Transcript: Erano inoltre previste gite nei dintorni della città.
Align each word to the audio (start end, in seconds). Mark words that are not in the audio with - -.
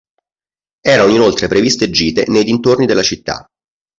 Erano 0.83 1.13
inoltre 1.13 1.47
previste 1.47 1.91
gite 1.91 2.23
nei 2.27 2.43
dintorni 2.43 2.87
della 2.87 3.03
città. 3.03 3.45